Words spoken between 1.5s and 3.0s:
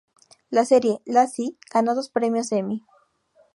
ganó dos premios Emmy.